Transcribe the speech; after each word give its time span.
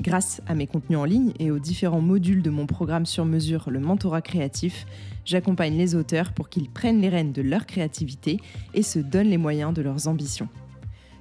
Grâce 0.00 0.42
à 0.46 0.54
mes 0.54 0.66
contenus 0.66 0.98
en 0.98 1.04
ligne 1.04 1.32
et 1.38 1.50
aux 1.50 1.58
différents 1.58 2.02
modules 2.02 2.42
de 2.42 2.50
mon 2.50 2.66
programme 2.66 3.06
sur 3.06 3.24
mesure, 3.24 3.70
le 3.70 3.80
mentorat 3.80 4.20
créatif, 4.20 4.86
j'accompagne 5.24 5.76
les 5.76 5.94
auteurs 5.94 6.32
pour 6.32 6.50
qu'ils 6.50 6.68
prennent 6.68 7.00
les 7.00 7.08
rênes 7.08 7.32
de 7.32 7.40
leur 7.40 7.64
créativité 7.64 8.38
et 8.74 8.82
se 8.82 8.98
donnent 8.98 9.30
les 9.30 9.38
moyens 9.38 9.72
de 9.72 9.80
leurs 9.80 10.06
ambitions. 10.06 10.48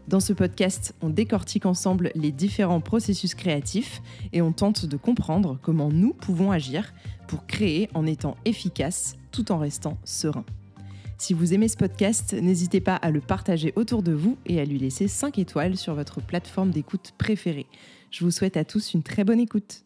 Dans 0.09 0.19
ce 0.19 0.33
podcast, 0.33 0.93
on 1.01 1.09
décortique 1.09 1.65
ensemble 1.65 2.11
les 2.15 2.31
différents 2.31 2.81
processus 2.81 3.33
créatifs 3.33 4.01
et 4.33 4.41
on 4.41 4.51
tente 4.51 4.85
de 4.85 4.97
comprendre 4.97 5.57
comment 5.61 5.89
nous 5.89 6.13
pouvons 6.13 6.51
agir 6.51 6.93
pour 7.27 7.47
créer 7.47 7.89
en 7.93 8.05
étant 8.05 8.35
efficace 8.45 9.15
tout 9.31 9.51
en 9.51 9.57
restant 9.57 9.97
serein. 10.03 10.45
Si 11.17 11.33
vous 11.33 11.53
aimez 11.53 11.69
ce 11.69 11.77
podcast, 11.77 12.33
n'hésitez 12.33 12.81
pas 12.81 12.95
à 12.97 13.09
le 13.09 13.21
partager 13.21 13.71
autour 13.77 14.03
de 14.03 14.11
vous 14.11 14.37
et 14.45 14.59
à 14.59 14.65
lui 14.65 14.77
laisser 14.77 15.07
5 15.07 15.39
étoiles 15.39 15.77
sur 15.77 15.95
votre 15.95 16.21
plateforme 16.21 16.71
d'écoute 16.71 17.13
préférée. 17.17 17.67
Je 18.15 18.23
vous 18.23 18.31
souhaite 18.31 18.55
à 18.55 18.63
tous 18.63 18.93
une 18.93 19.03
très 19.03 19.25
bonne 19.25 19.41
écoute. 19.41 19.83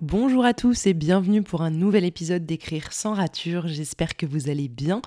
Bonjour 0.00 0.44
à 0.44 0.52
tous 0.52 0.88
et 0.88 0.94
bienvenue 0.94 1.44
pour 1.44 1.62
un 1.62 1.70
nouvel 1.70 2.04
épisode 2.04 2.44
d'Écrire 2.44 2.92
sans 2.92 3.14
rature. 3.14 3.68
J'espère 3.68 4.16
que 4.16 4.26
vous 4.26 4.50
allez 4.50 4.66
bien. 4.66 5.00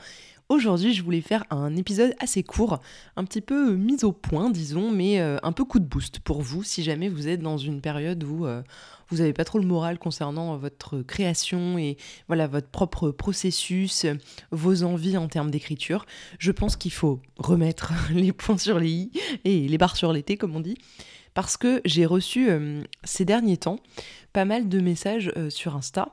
Aujourd'hui, 0.50 0.94
je 0.94 1.04
voulais 1.04 1.22
faire 1.22 1.46
un 1.52 1.76
épisode 1.76 2.14
assez 2.20 2.42
court, 2.44 2.80
un 3.16 3.24
petit 3.24 3.42
peu 3.42 3.76
mis 3.76 4.04
au 4.04 4.12
point, 4.12 4.50
disons, 4.50 4.92
mais 4.92 5.20
euh, 5.20 5.38
un 5.44 5.52
peu 5.52 5.64
coup 5.64 5.80
de 5.80 5.86
boost 5.86 6.20
pour 6.20 6.42
vous 6.42 6.64
si 6.64 6.84
jamais 6.84 7.08
vous 7.08 7.28
êtes 7.28 7.42
dans 7.42 7.58
une 7.58 7.82
période 7.82 8.24
où 8.24 8.46
euh, 8.46 8.64
vous 9.10 9.18
n'avez 9.18 9.34
pas 9.34 9.46
trop 9.46 9.60
le 9.60 9.68
moral 9.68 10.00
concernant 10.00 10.58
votre 10.58 11.02
création 11.02 11.78
et 11.78 11.98
voilà 12.28 12.48
votre 12.48 12.68
propre 12.68 13.12
processus, 13.12 14.06
vos 14.52 14.84
envies 14.84 15.18
en 15.18 15.28
termes 15.28 15.52
d'écriture. 15.52 16.06
Je 16.40 16.52
pense 16.52 16.76
qu'il 16.76 16.92
faut 16.92 17.22
remettre 17.38 17.94
les 18.14 18.34
points 18.34 18.58
sur 18.58 18.80
les 18.80 18.90
i 18.90 19.12
et 19.46 19.68
les 19.68 19.78
barres 19.78 19.98
sur 19.98 20.14
les 20.14 20.24
t 20.24 20.38
comme 20.38 20.56
on 20.56 20.62
dit 20.62 20.78
parce 21.34 21.58
que 21.58 21.82
j'ai 21.86 22.06
reçu 22.06 22.50
euh, 22.50 22.82
ces 23.04 23.26
derniers 23.26 23.58
temps 23.58 23.80
pas 24.34 24.46
mal 24.46 24.70
de 24.70 24.80
messages 24.80 25.32
euh, 25.38 25.50
sur 25.50 25.76
Insta 25.76 26.10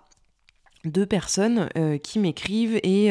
de 0.84 1.04
personnes 1.04 1.68
euh, 1.76 1.98
qui 1.98 2.18
m'écrivent 2.18 2.78
et 2.82 3.10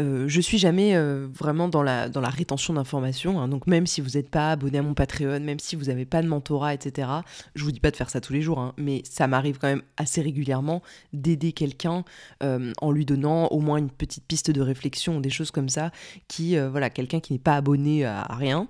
euh, 0.00 0.28
je 0.28 0.40
suis 0.40 0.58
jamais 0.58 0.94
euh, 0.94 1.26
vraiment 1.32 1.68
dans 1.68 1.82
la, 1.82 2.08
rétention 2.28 2.74
d'informations. 2.74 3.40
Hein. 3.40 3.48
donc 3.48 3.66
même 3.66 3.86
si 3.86 4.00
vous 4.00 4.10
n'êtes 4.10 4.28
pas 4.28 4.52
abonné 4.52 4.78
à 4.78 4.82
mon 4.82 4.94
Patreon, 4.94 5.40
même 5.40 5.58
si 5.58 5.76
vous 5.76 5.86
n'avez 5.86 6.04
pas 6.04 6.22
de 6.22 6.28
mentorat, 6.28 6.74
etc., 6.74 7.08
je 7.54 7.64
vous 7.64 7.72
dis 7.72 7.80
pas 7.80 7.90
de 7.90 7.96
faire 7.96 8.10
ça 8.10 8.20
tous 8.20 8.32
les 8.32 8.42
jours, 8.42 8.58
hein, 8.58 8.74
mais 8.76 9.02
ça 9.04 9.26
m'arrive 9.26 9.58
quand 9.58 9.68
même 9.68 9.82
assez 9.96 10.20
régulièrement 10.20 10.82
d'aider 11.12 11.52
quelqu'un 11.52 12.04
euh, 12.42 12.72
en 12.80 12.92
lui 12.92 13.04
donnant 13.04 13.46
au 13.48 13.60
moins 13.60 13.78
une 13.78 13.90
petite 13.90 14.24
piste 14.24 14.50
de 14.50 14.60
réflexion, 14.60 15.20
des 15.20 15.30
choses 15.30 15.50
comme 15.50 15.68
ça, 15.68 15.90
qui, 16.28 16.56
voilà, 16.58 16.90
quelqu'un 16.90 17.20
qui 17.20 17.32
n'est 17.32 17.38
pas 17.38 17.56
abonné 17.56 18.04
à, 18.04 18.26
rien, 18.30 18.68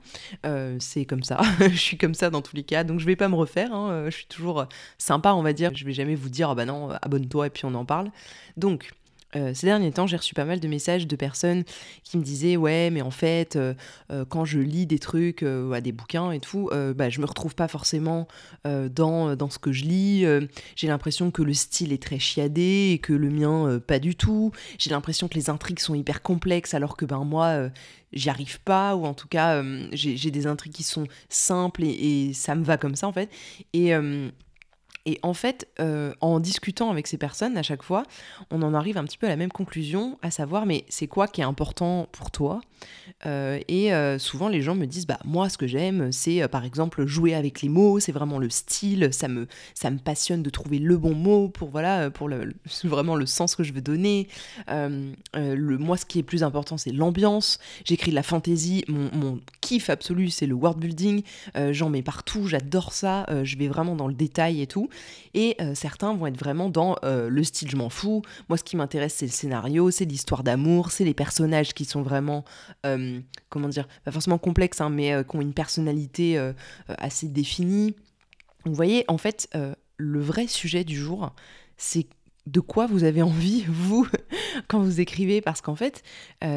c'est 0.78 1.04
comme 1.04 1.22
ça. 1.22 1.40
je 1.60 1.76
suis 1.76 1.98
comme 1.98 2.14
ça 2.14 2.30
dans 2.30 2.42
tous 2.42 2.56
les 2.56 2.62
cas, 2.62 2.84
donc 2.84 3.00
je 3.00 3.06
vais 3.06 3.16
pas 3.16 3.28
me 3.28 3.34
refaire. 3.34 3.72
Hein. 3.74 4.04
je 4.06 4.14
suis 4.14 4.26
toujours 4.26 4.66
sympa, 4.98 5.32
on 5.32 5.42
va 5.42 5.52
dire. 5.52 5.72
Je 5.74 5.84
vais 5.84 5.92
jamais 5.92 6.14
vous 6.14 6.28
dire, 6.28 6.50
oh 6.50 6.54
bah 6.54 6.64
non, 6.64 6.90
abonne-toi 7.02 7.48
et 7.48 7.50
puis 7.50 7.64
on 7.64 7.74
en 7.74 7.84
parle. 7.84 8.10
Donc, 8.56 8.92
euh, 9.36 9.52
ces 9.54 9.66
derniers 9.66 9.92
temps, 9.92 10.06
j'ai 10.06 10.16
reçu 10.16 10.34
pas 10.34 10.44
mal 10.44 10.60
de 10.60 10.68
messages 10.68 11.06
de 11.06 11.16
personnes 11.16 11.64
qui 12.02 12.16
me 12.16 12.22
disaient 12.22 12.56
ouais, 12.56 12.90
mais 12.90 13.02
en 13.02 13.10
fait, 13.10 13.56
euh, 13.56 13.74
euh, 14.10 14.24
quand 14.24 14.44
je 14.44 14.58
lis 14.58 14.86
des 14.86 14.98
trucs, 14.98 15.44
des 15.44 15.92
bouquins 15.92 16.30
et 16.32 16.40
tout, 16.40 16.70
bah, 16.96 17.10
je 17.10 17.20
me 17.20 17.26
retrouve 17.26 17.54
pas 17.54 17.68
forcément 17.68 18.26
dans, 18.64 19.36
dans 19.36 19.50
ce 19.50 19.58
que 19.58 19.72
je 19.72 19.84
lis. 19.84 20.24
j'ai 20.76 20.88
l'impression 20.88 21.30
que 21.30 21.42
le 21.42 21.54
style 21.54 21.92
est 21.92 22.02
très 22.02 22.18
chiadé 22.18 22.90
et 22.92 22.98
que 22.98 23.12
le 23.12 23.30
mien 23.30 23.80
pas 23.86 23.98
du 23.98 24.16
tout. 24.16 24.52
J'ai 24.78 24.90
l'impression 24.90 25.28
que 25.28 25.34
les 25.34 25.50
intrigues 25.50 25.78
sont 25.78 25.94
hyper 25.94 26.22
complexes 26.22 26.74
alors 26.74 26.96
que 26.96 27.04
ben 27.04 27.24
moi 27.24 27.70
j'y 28.12 28.30
arrive 28.30 28.60
pas 28.60 28.96
ou 28.96 29.04
en 29.04 29.14
tout 29.14 29.28
cas 29.28 29.62
j'ai 29.92 30.30
des 30.30 30.46
intrigues 30.46 30.72
qui 30.72 30.82
sont 30.82 31.06
simples 31.28 31.84
et, 31.84 32.28
et, 32.28 32.32
ça 32.32 32.54
me 32.54 32.64
va 32.64 32.76
comme 32.76 32.96
ça 32.96 33.06
en 33.06 33.12
fait. 33.12 33.30
Et 33.72 33.92
et 35.08 35.18
en 35.22 35.32
fait, 35.32 35.66
euh, 35.80 36.12
en 36.20 36.38
discutant 36.38 36.90
avec 36.90 37.06
ces 37.06 37.16
personnes 37.16 37.56
à 37.56 37.62
chaque 37.62 37.82
fois, 37.82 38.02
on 38.50 38.60
en 38.60 38.74
arrive 38.74 38.98
un 38.98 39.04
petit 39.04 39.16
peu 39.16 39.24
à 39.24 39.30
la 39.30 39.36
même 39.36 39.50
conclusion, 39.50 40.18
à 40.20 40.30
savoir, 40.30 40.66
mais 40.66 40.84
c'est 40.90 41.06
quoi 41.06 41.26
qui 41.28 41.40
est 41.40 41.44
important 41.44 42.10
pour 42.12 42.30
toi? 42.30 42.60
Euh, 43.24 43.58
Et 43.68 43.94
euh, 43.94 44.18
souvent, 44.18 44.48
les 44.48 44.60
gens 44.60 44.74
me 44.74 44.84
disent, 44.84 45.06
bah 45.06 45.18
moi, 45.24 45.48
ce 45.48 45.56
que 45.56 45.66
j'aime, 45.66 46.12
c'est 46.12 46.46
par 46.48 46.66
exemple 46.66 47.06
jouer 47.06 47.34
avec 47.34 47.62
les 47.62 47.70
mots, 47.70 48.00
c'est 48.00 48.12
vraiment 48.12 48.38
le 48.38 48.50
style, 48.50 49.08
ça 49.10 49.28
me, 49.28 49.46
ça 49.72 49.90
me 49.90 49.96
passionne 49.96 50.42
de 50.42 50.50
trouver 50.50 50.78
le 50.78 50.98
bon 50.98 51.14
mot 51.14 51.48
pour 51.48 51.70
voilà, 51.70 52.10
pour 52.10 52.28
le, 52.28 52.52
vraiment 52.84 53.16
le 53.16 53.24
sens 53.24 53.56
que 53.56 53.62
je 53.62 53.72
veux 53.72 53.80
donner. 53.80 54.28
le, 54.68 55.78
moi, 55.78 55.96
ce 55.96 56.04
qui 56.04 56.18
est 56.18 56.22
plus 56.22 56.42
important, 56.42 56.76
c'est 56.76 56.92
l'ambiance. 56.92 57.60
J'écris 57.86 58.10
de 58.10 58.14
la 58.14 58.22
fantaisie, 58.22 58.84
mon, 58.88 59.08
mon 59.14 59.40
kiff 59.62 59.88
absolu, 59.88 60.28
c'est 60.28 60.46
le 60.46 60.54
world 60.54 60.78
building. 60.78 61.22
J'en 61.70 61.88
mets 61.88 62.02
partout, 62.02 62.46
j'adore 62.46 62.92
ça. 62.92 63.24
je 63.42 63.56
vais 63.56 63.68
vraiment 63.68 63.96
dans 63.96 64.06
le 64.06 64.14
détail 64.14 64.60
et 64.60 64.66
tout. 64.66 64.90
Et 65.34 65.56
euh, 65.60 65.74
certains 65.74 66.14
vont 66.14 66.26
être 66.26 66.38
vraiment 66.38 66.68
dans 66.68 66.96
euh, 67.04 67.28
le 67.28 67.44
style 67.44 67.70
je 67.70 67.76
m'en 67.76 67.90
fous. 67.90 68.22
Moi, 68.48 68.58
ce 68.58 68.64
qui 68.64 68.76
m'intéresse, 68.76 69.14
c'est 69.14 69.26
le 69.26 69.32
scénario, 69.32 69.90
c'est 69.90 70.04
l'histoire 70.04 70.42
d'amour, 70.42 70.90
c'est 70.90 71.04
les 71.04 71.14
personnages 71.14 71.74
qui 71.74 71.84
sont 71.84 72.02
vraiment, 72.02 72.44
euh, 72.86 73.20
comment 73.48 73.68
dire, 73.68 73.86
pas 74.04 74.10
forcément 74.10 74.38
complexes, 74.38 74.80
hein, 74.80 74.90
mais 74.90 75.24
qui 75.28 75.36
ont 75.36 75.40
une 75.40 75.54
personnalité 75.54 76.38
assez 76.88 77.28
définie. 77.28 77.94
Vous 78.64 78.74
voyez, 78.74 79.04
en 79.08 79.18
fait, 79.18 79.48
le 79.96 80.20
vrai 80.20 80.46
sujet 80.46 80.84
du 80.84 80.96
jour, 80.96 81.32
c'est 81.76 82.06
de 82.46 82.60
quoi 82.60 82.86
vous 82.86 83.04
avez 83.04 83.22
envie, 83.22 83.64
vous, 83.68 84.06
quand 84.68 84.80
vous 84.80 85.00
écrivez, 85.00 85.40
parce 85.40 85.60
qu'en 85.60 85.76
fait, 85.76 86.02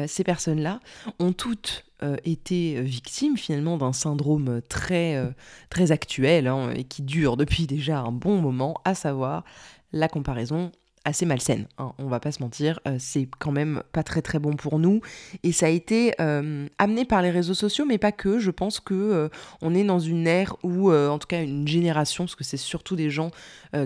ces 0.06 0.24
personnes-là 0.24 0.80
ont 1.18 1.32
toutes 1.32 1.84
euh, 2.02 2.16
été 2.24 2.82
victime 2.82 3.36
finalement 3.36 3.76
d'un 3.76 3.92
syndrome 3.92 4.60
très, 4.68 5.14
euh, 5.14 5.30
très 5.70 5.92
actuel 5.92 6.48
hein, 6.48 6.72
et 6.74 6.82
qui 6.82 7.02
dure 7.02 7.36
depuis 7.36 7.68
déjà 7.68 8.00
un 8.00 8.10
bon 8.10 8.40
moment, 8.40 8.80
à 8.84 8.96
savoir 8.96 9.44
la 9.92 10.08
comparaison 10.08 10.72
assez 11.04 11.26
malsaine, 11.26 11.66
hein, 11.78 11.92
on 11.98 12.06
va 12.06 12.20
pas 12.20 12.32
se 12.32 12.42
mentir, 12.42 12.80
euh, 12.86 12.96
c'est 12.98 13.28
quand 13.38 13.52
même 13.52 13.82
pas 13.92 14.02
très 14.02 14.22
très 14.22 14.38
bon 14.38 14.54
pour 14.54 14.78
nous. 14.78 15.00
Et 15.42 15.52
ça 15.52 15.66
a 15.66 15.68
été 15.68 16.14
euh, 16.20 16.66
amené 16.78 17.04
par 17.04 17.22
les 17.22 17.30
réseaux 17.30 17.54
sociaux 17.54 17.84
mais 17.84 17.98
pas 17.98 18.12
que, 18.12 18.38
je 18.38 18.50
pense 18.50 18.80
que 18.80 18.94
euh, 18.94 19.28
on 19.62 19.74
est 19.74 19.84
dans 19.84 19.98
une 19.98 20.26
ère 20.26 20.56
où 20.62 20.92
en 20.92 21.18
tout 21.18 21.26
cas 21.26 21.42
une 21.42 21.66
génération 21.66 22.24
parce 22.24 22.34
que 22.34 22.44
c'est 22.44 22.56
surtout 22.56 22.96
des 22.96 23.10
gens 23.10 23.30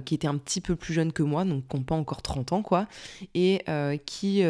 qui 0.05 0.15
étaient 0.15 0.27
un 0.27 0.37
petit 0.37 0.61
peu 0.61 0.75
plus 0.75 0.93
jeunes 0.93 1.13
que 1.13 1.23
moi 1.23 1.45
donc 1.45 1.69
qui 1.69 1.77
n'ont 1.77 1.83
pas 1.83 1.95
encore 1.95 2.23
30 2.23 2.53
ans 2.53 2.63
quoi 2.63 2.87
et 3.35 3.65
qui 4.05 4.43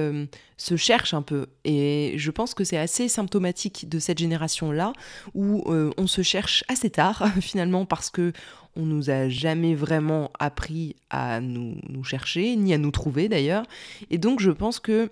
se 0.57 0.77
cherchent 0.77 1.15
un 1.15 1.23
peu. 1.23 1.47
Et 1.65 2.15
je 2.17 2.31
pense 2.31 2.55
que 2.55 2.65
c'est 2.65 2.79
assez 2.79 3.09
symptomatique 3.09 3.89
de 3.89 3.99
cette 3.99 4.19
génération 4.19 4.73
là 4.73 4.93
où 5.35 5.65
on 5.67 6.07
se 6.07 6.23
cherche 6.23 6.65
assez 6.69 6.91
tard 6.91 7.27
finalement 7.41 7.85
parce 7.85 8.11
que 8.11 8.33
on 8.77 8.85
nous 8.85 9.11
a 9.11 9.29
jamais 9.29 9.75
vraiment 9.75 10.31
appris 10.39 10.97
à 11.11 11.41
nous, 11.41 12.05
chercher, 12.05 12.57
ni 12.57 12.75
à 12.75 12.79
nous 12.79 12.91
trouver 12.91 13.29
d'ailleurs. 13.29 13.65
Et 14.11 14.19
donc 14.19 14.41
je 14.41 14.51
pense 14.51 14.79
que 14.79 15.11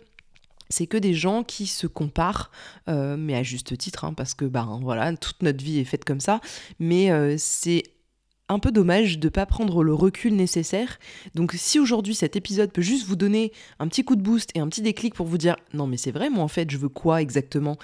c'est 0.69 0.87
que 0.87 0.97
des 0.97 1.15
gens 1.15 1.43
qui 1.43 1.67
se 1.67 1.87
comparent, 1.87 2.51
euh, 2.89 3.17
mais 3.19 3.35
à 3.35 3.43
juste 3.43 3.77
titre, 3.77 4.05
hein, 4.05 4.15
parce 4.15 4.35
que 4.35 4.45
ben 4.45 4.79
voilà, 4.83 5.15
toute 5.17 5.43
notre 5.43 5.63
vie 5.63 5.79
est 5.79 5.85
faite 5.85 6.05
comme 6.05 6.21
ça. 6.21 6.41
Mais 6.79 7.11
euh, 7.11 7.37
c'est 7.39 7.85
un 8.49 8.59
peu 8.59 8.71
dommage 8.71 9.19
de 9.19 9.27
ne 9.27 9.31
pas 9.31 9.47
prendre 9.47 9.83
le 9.83 9.95
recul 9.95 10.35
nécessaire. 10.35 10.99
Donc 11.35 11.53
si 11.57 11.79
aujourd'hui 11.79 12.15
cet 12.15 12.37
épisode 12.37 12.73
peut 12.73 12.83
juste 12.83 13.07
vous 13.07 13.17
donner 13.17 13.53
un 13.79 13.89
petit 13.89 14.05
coup 14.05 14.17
de 14.17 14.23
boost 14.23 14.51
et 14.55 14.61
un 14.61 14.69
petit 14.69 14.83
déclic 14.83 15.15
pour 15.15 15.27
vous 15.27 15.39
dire 15.39 15.57
non 15.73 15.87
mais 15.87 15.97
c'est 15.97 16.13
vrai, 16.13 16.29
moi 16.29 16.45
en 16.45 16.49
fait 16.49 16.71
je 16.71 16.77
veux 16.77 16.89
quoi 16.89 17.23
exactement? 17.23 17.79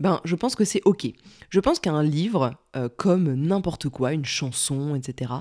Ben, 0.00 0.20
je 0.24 0.34
pense 0.34 0.54
que 0.54 0.64
c'est 0.64 0.82
ok. 0.84 1.06
Je 1.50 1.60
pense 1.60 1.78
qu'un 1.78 2.02
livre, 2.02 2.54
euh, 2.76 2.88
comme 2.96 3.34
n'importe 3.34 3.88
quoi, 3.88 4.12
une 4.12 4.24
chanson, 4.24 4.94
etc., 4.94 5.32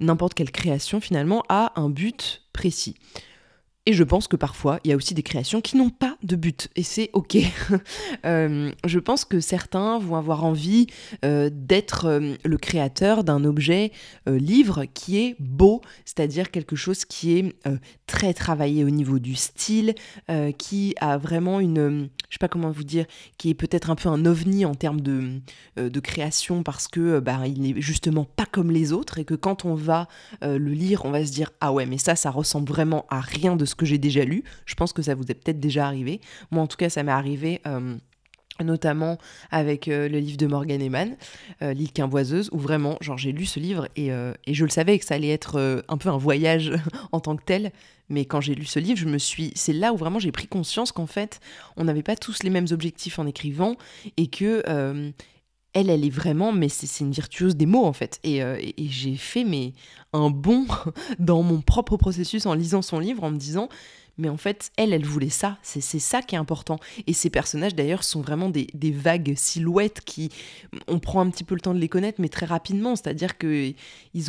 n'importe 0.00 0.34
quelle 0.34 0.50
création 0.50 1.00
finalement, 1.00 1.44
a 1.48 1.78
un 1.80 1.90
but 1.90 2.42
précis. 2.52 2.96
Et 3.88 3.94
je 3.94 4.04
pense 4.04 4.28
que 4.28 4.36
parfois, 4.36 4.80
il 4.84 4.90
y 4.90 4.92
a 4.92 4.96
aussi 4.96 5.14
des 5.14 5.22
créations 5.22 5.62
qui 5.62 5.78
n'ont 5.78 5.88
pas 5.88 6.18
de 6.22 6.36
but, 6.36 6.68
et 6.76 6.82
c'est 6.82 7.08
ok. 7.14 7.38
Euh, 8.24 8.72
je 8.84 8.98
pense 8.98 9.24
que 9.24 9.38
certains 9.38 9.98
vont 9.98 10.16
avoir 10.16 10.44
envie 10.44 10.88
euh, 11.24 11.50
d'être 11.52 12.06
euh, 12.06 12.34
le 12.44 12.56
créateur 12.56 13.22
d'un 13.22 13.44
objet 13.44 13.92
livre 14.26 14.84
qui 14.92 15.18
est 15.18 15.36
beau, 15.38 15.80
c'est-à-dire 16.04 16.50
quelque 16.50 16.74
chose 16.74 17.04
qui 17.04 17.38
est 17.38 17.54
très 18.06 18.34
travaillé 18.34 18.84
au 18.84 18.90
niveau 18.90 19.18
du 19.18 19.34
style, 19.34 19.94
qui 20.58 20.94
a 21.00 21.16
vraiment 21.16 21.60
une, 21.60 22.08
je 22.28 22.34
sais 22.34 22.38
pas 22.40 22.48
comment 22.48 22.70
vous 22.70 22.84
dire, 22.84 23.06
qui 23.38 23.50
est 23.50 23.54
peut-être 23.54 23.90
un 23.90 23.94
peu 23.94 24.08
un 24.08 24.26
ovni 24.26 24.64
en 24.64 24.74
termes 24.74 25.00
de, 25.00 25.40
de 25.76 26.00
création 26.00 26.62
parce 26.62 26.88
que 26.88 27.20
bah, 27.20 27.46
il 27.46 27.62
n'est 27.62 27.80
justement 27.80 28.24
pas 28.24 28.46
comme 28.46 28.70
les 28.70 28.92
autres 28.92 29.18
et 29.18 29.24
que 29.24 29.34
quand 29.34 29.64
on 29.64 29.74
va 29.74 30.08
le 30.42 30.72
lire, 30.72 31.04
on 31.04 31.10
va 31.10 31.24
se 31.24 31.32
dire 31.32 31.50
ah 31.60 31.72
ouais 31.72 31.86
mais 31.86 31.98
ça 31.98 32.16
ça 32.16 32.30
ressemble 32.30 32.68
vraiment 32.68 33.06
à 33.08 33.20
rien 33.20 33.56
de 33.56 33.64
ce 33.64 33.76
que 33.78 33.86
j'ai 33.86 33.96
déjà 33.96 34.24
lu. 34.24 34.44
Je 34.66 34.74
pense 34.74 34.92
que 34.92 35.00
ça 35.00 35.14
vous 35.14 35.24
est 35.30 35.34
peut-être 35.34 35.60
déjà 35.60 35.86
arrivé. 35.86 36.20
Moi, 36.50 36.62
en 36.62 36.66
tout 36.66 36.76
cas, 36.76 36.90
ça 36.90 37.02
m'est 37.02 37.12
arrivé. 37.12 37.62
Euh, 37.66 37.96
notamment 38.64 39.18
avec 39.52 39.86
euh, 39.86 40.08
le 40.08 40.18
livre 40.18 40.36
de 40.36 40.48
Morgan 40.48 40.82
Eman, 40.82 41.16
euh, 41.62 41.72
L'île 41.72 41.92
quimboiseuse, 41.92 42.50
où 42.50 42.58
vraiment, 42.58 42.98
genre, 43.00 43.16
j'ai 43.16 43.30
lu 43.30 43.46
ce 43.46 43.60
livre 43.60 43.88
et, 43.94 44.08
et, 44.08 44.54
je 44.54 44.64
le 44.64 44.70
savais 44.70 44.98
que 44.98 45.04
ça 45.04 45.14
allait 45.14 45.30
être 45.30 45.84
un 45.86 45.96
peu 45.96 46.08
un 46.08 46.18
voyage 46.18 46.72
en 47.12 47.20
tant 47.20 47.36
que 47.36 47.44
tel. 47.44 47.70
Mais 48.08 48.24
quand 48.24 48.40
j'ai 48.40 48.56
lu 48.56 48.64
ce 48.64 48.80
livre, 48.80 48.98
je 48.98 49.06
me 49.06 49.18
suis, 49.18 49.52
c'est 49.54 49.72
là 49.72 49.92
où 49.92 49.96
vraiment 49.96 50.18
j'ai 50.18 50.32
pris 50.32 50.48
conscience 50.48 50.90
qu'en 50.90 51.06
fait, 51.06 51.38
on 51.76 51.84
n'avait 51.84 52.02
pas 52.02 52.16
tous 52.16 52.42
les 52.42 52.50
mêmes 52.50 52.66
objectifs 52.72 53.20
en 53.20 53.28
écrivant 53.28 53.76
et 54.16 54.26
que 54.26 55.12
elle, 55.74 55.90
elle 55.90 56.04
est 56.04 56.10
vraiment, 56.10 56.52
mais 56.52 56.68
c'est 56.68 57.04
une 57.04 57.12
virtuose 57.12 57.56
des 57.56 57.66
mots 57.66 57.84
en 57.84 57.92
fait. 57.92 58.18
Et, 58.24 58.38
et 58.38 58.74
j'ai 58.88 59.16
fait 59.16 59.44
un 60.12 60.30
bond 60.30 60.66
dans 61.18 61.42
mon 61.42 61.60
propre 61.60 61.96
processus 61.96 62.46
en 62.46 62.54
lisant 62.54 62.82
son 62.82 62.98
livre, 62.98 63.24
en 63.24 63.30
me 63.30 63.38
disant, 63.38 63.68
mais 64.18 64.28
en 64.28 64.36
fait, 64.36 64.72
elle, 64.76 64.92
elle 64.92 65.04
voulait 65.04 65.30
ça. 65.30 65.58
C'est 65.62 65.80
ça 65.80 66.22
qui 66.22 66.34
est 66.34 66.38
important. 66.38 66.78
Et 67.06 67.12
ces 67.12 67.30
personnages, 67.30 67.76
d'ailleurs, 67.76 68.02
sont 68.02 68.20
vraiment 68.20 68.50
des, 68.50 68.66
des, 68.74 68.90
vagues 68.90 69.34
silhouettes 69.36 70.00
qui. 70.04 70.30
On 70.88 70.98
prend 70.98 71.20
un 71.20 71.30
petit 71.30 71.44
peu 71.44 71.54
le 71.54 71.60
temps 71.60 71.72
de 71.72 71.78
les 71.78 71.88
connaître, 71.88 72.20
mais 72.20 72.28
très 72.28 72.44
rapidement. 72.44 72.96
C'est-à-dire 72.96 73.38
qu'ils 73.38 73.74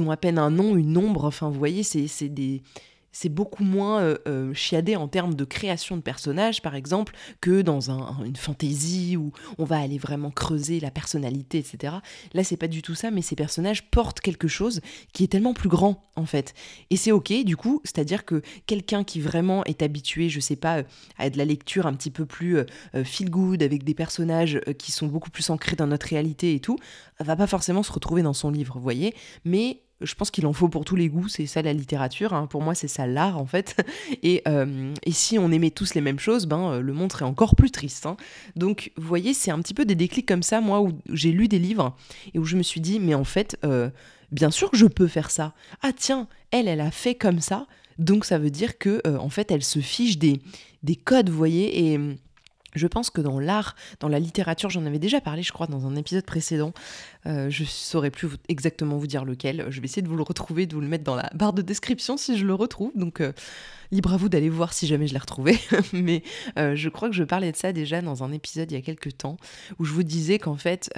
ont 0.02 0.12
à 0.12 0.18
peine 0.18 0.38
un 0.38 0.52
nom, 0.52 0.76
une 0.76 0.96
ombre. 0.96 1.26
Enfin, 1.26 1.50
vous 1.50 1.58
voyez, 1.58 1.82
c'est 1.82 2.30
des 2.30 2.62
c'est 3.12 3.30
beaucoup 3.30 3.64
moins 3.64 4.02
euh, 4.02 4.18
euh, 4.28 4.54
chiadé 4.54 4.96
en 4.96 5.08
termes 5.08 5.34
de 5.34 5.44
création 5.44 5.98
de 5.98 6.02
personnages, 6.02 6.62
par 6.62 6.76
exemple, 6.76 7.16
que 7.42 7.62
dans 7.62 7.90
une 8.24 8.36
fantaisie 8.36 9.18
où 9.18 9.32
on 9.58 9.66
va 9.66 9.78
aller 9.78 9.98
vraiment 9.98 10.32
creuser 10.32 10.80
la 10.80 10.92
personnalité, 10.92 11.58
etc. 11.58 11.96
Là, 12.34 12.44
c'est 12.44 12.58
pas 12.58 12.68
du 12.68 12.82
tout 12.82 12.96
ça, 12.96 13.12
mais 13.12 13.22
ces 13.22 13.36
personnages 13.36 13.90
portent 13.90 14.20
quelque 14.20 14.48
chose 14.48 14.82
qui 15.14 15.24
est 15.24 15.28
tellement 15.28 15.54
plus 15.54 15.70
grand, 15.70 16.10
en 16.16 16.26
fait. 16.26 16.54
Et 16.90 16.98
c'est 16.98 17.12
ok, 17.12 17.34
du 17.44 17.58
coup, 17.58 17.82
c'est-à-dire 17.84 18.26
que 18.26 18.42
quelqu'un 18.66 19.04
qui 19.04 19.20
vraiment 19.20 19.64
est 19.66 19.82
habitué, 19.82 20.30
je 20.30 20.40
sais 20.40 20.56
pas, 20.56 20.84
à 21.18 21.30
de 21.30 21.38
la 21.38 21.46
lecture 21.46 21.88
un 21.88 21.94
petit 21.94 22.12
peu 22.12 22.26
plus 22.26 22.58
euh, 22.58 22.66
feel 23.04 23.30
good, 23.30 23.64
avec 23.64 23.84
des 23.84 23.94
personnages 23.94 24.60
qui 24.78 24.92
sont 24.92 25.08
beaucoup 25.08 25.30
plus 25.30 25.50
ancrés 25.50 25.76
dans 25.76 25.88
notre 25.88 26.08
réalité 26.08 26.54
et 26.54 26.60
tout, 26.60 26.78
va 27.20 27.36
pas 27.36 27.48
forcément 27.48 27.84
se 27.84 27.92
retrouver 27.92 28.22
dans 28.22 28.34
son 28.34 28.50
livre, 28.50 28.74
vous 28.76 28.84
voyez. 28.84 29.14
Mais 29.46 29.82
je 30.02 30.16
pense 30.16 30.32
qu'il 30.32 30.46
en 30.46 30.54
faut 30.54 30.70
pour 30.70 30.86
tous 30.86 30.96
les 30.96 31.10
goûts, 31.10 31.28
c'est 31.28 31.46
ça 31.46 31.62
la 31.62 31.74
littérature, 31.74 32.34
hein. 32.34 32.48
pour 32.48 32.62
moi 32.62 32.74
c'est 32.74 32.88
ça 32.88 33.06
l'art 33.08 33.38
en 33.38 33.46
fait. 33.46 33.76
Euh, 34.48 34.94
et, 35.04 35.12
si 35.12 35.38
on 35.38 35.52
aimait 35.52 35.72
tous 35.72 35.96
les 35.96 36.02
mêmes 36.02 36.20
choses, 36.20 36.46
ben, 36.46 36.72
euh, 36.72 36.82
le 36.82 36.94
monde 36.94 37.12
serait 37.12 37.26
encore 37.26 37.56
plus 37.56 37.72
triste. 37.72 38.06
Hein. 38.06 38.16
Donc 38.56 38.92
vous 38.96 39.08
voyez, 39.08 39.34
c'est 39.34 39.52
un 39.52 39.60
petit 39.60 39.74
peu 39.74 39.86
des 39.86 39.96
déclics 39.96 40.28
comme 40.28 40.44
ça, 40.44 40.62
moi, 40.62 40.82
où 40.82 40.94
j'ai 41.12 41.32
lu 41.32 41.48
des 41.48 41.60
livres 41.60 41.96
et 42.34 42.40
où 42.40 42.46
je 42.46 42.56
me 42.56 42.64
suis 42.64 42.80
dit, 42.80 43.00
mais 43.00 43.16
en 43.16 43.24
fait, 43.24 43.58
euh, 43.66 43.90
bien 44.32 44.52
sûr 44.52 44.70
je 44.74 44.86
peux 44.86 45.08
faire 45.08 45.32
ça. 45.32 45.54
Ah 45.82 45.92
tiens, 45.96 46.28
elle, 46.52 46.68
elle 46.68 46.82
a 46.82 46.92
fait 46.92 47.16
comme 47.16 47.40
ça, 47.40 47.68
donc 47.98 48.24
ça 48.24 48.38
veut 48.38 48.52
dire 48.52 48.78
que 48.78 49.02
en 49.18 49.30
fait, 49.30 49.52
elle 49.52 49.64
se 49.64 49.80
fiche 49.80 50.18
des, 50.18 50.40
des 50.84 50.96
codes, 50.96 51.30
vous 51.30 51.38
voyez, 51.38 51.94
et 51.94 52.00
je 52.76 52.88
pense 52.88 53.10
que 53.10 53.22
dans 53.22 53.40
l'art, 53.40 53.76
dans 54.00 54.08
la 54.08 54.20
littérature, 54.20 54.70
j'en 54.70 54.86
avais 54.86 55.00
déjà 55.00 55.22
parlé, 55.22 55.44
je 55.44 55.52
crois, 55.52 55.68
dans 55.68 55.88
un 55.88 55.96
épisode 55.96 56.26
précédent. 56.26 56.74
Euh, 57.26 57.50
je 57.50 57.64
saurais 57.64 58.12
plus 58.12 58.30
exactement 58.48 58.98
vous 58.98 59.08
dire 59.08 59.26
lequel. 59.26 59.66
Je 59.70 59.82
vais 59.82 59.86
essayer 59.86 60.02
de 60.02 60.08
vous 60.08 60.16
le 60.16 60.24
retrouver, 60.24 60.66
de 60.66 60.76
vous 60.76 60.82
le 60.82 60.88
mettre 60.88 61.04
dans 61.04 61.16
la 61.16 61.30
barre 61.34 61.54
de 61.54 61.62
description 61.62 62.18
si 62.18 62.38
je 62.38 62.46
le 62.46 62.54
retrouve. 62.54 62.92
Donc, 62.96 63.22
euh, 63.22 63.34
libre 63.92 64.14
à 64.14 64.18
vous 64.18 64.30
d'aller 64.30 64.50
voir 64.50 64.74
si 64.74 64.88
jamais 64.88 65.08
je 65.08 65.14
l'ai 65.14 65.20
retrouvé. 65.20 65.58
Mais 65.94 66.24
euh, 66.58 66.76
je 66.76 66.90
crois 66.90 67.10
que 67.10 67.16
je 67.16 67.24
parlais 67.24 67.52
de 67.52 67.58
ça 67.58 67.74
déjà 67.74 68.02
dans 68.02 68.24
un 68.24 68.32
épisode 68.32 68.72
il 68.72 68.76
y 68.76 68.78
a 68.78 68.82
quelques 68.82 69.18
temps, 69.18 69.38
où 69.80 69.86
je 69.86 69.94
vous 69.94 70.04
disais 70.04 70.40
qu'en 70.40 70.56
fait, 70.56 70.92